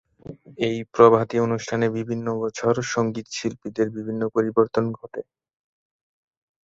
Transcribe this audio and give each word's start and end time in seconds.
এই 0.59 0.77
প্রভাতী 0.93 1.37
অনুষ্ঠানে 1.39 1.87
বিভিন্ন 1.97 2.27
বছর 2.43 2.73
সঙ্গীতশিল্পীদের 2.91 3.87
বিভিন্ন 3.97 4.21
পরিবর্তন 4.35 4.83
ঘটে। 4.91 5.21